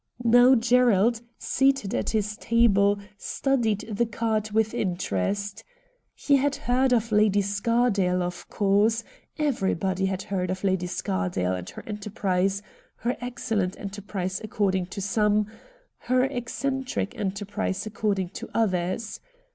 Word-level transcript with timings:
Now 0.23 0.55
Gerald, 0.55 1.21
seated 1.37 1.93
at 1.93 2.09
his 2.09 2.35
table, 2.37 2.97
studied 3.19 3.81
the 3.81 4.07
card 4.07 4.49
with 4.49 4.73
interest. 4.73 5.63
He 6.15 6.37
had 6.37 6.55
heard 6.55 6.91
of 6.91 7.11
Lady 7.11 7.43
Scardale, 7.43 8.23
of 8.23 8.49
course; 8.49 9.03
everybody 9.37 10.07
had 10.07 10.23
heard 10.23 10.49
of 10.49 10.63
Lady 10.63 10.87
Scardale 10.87 11.53
and 11.53 11.69
her 11.69 11.83
enterprise— 11.85 12.63
her 13.03 13.15
excellent 13.21 13.79
enterprise 13.79 14.41
according 14.43 14.87
to 14.87 15.01
some, 15.01 15.45
her 16.09 16.15
30 16.15 16.17
RED 16.17 16.17
DIAMONDS 16.29 16.35
eccentric 16.41 17.15
enterprise 17.15 17.85
according 17.85 18.29
to 18.29 18.49
others. 18.55 19.19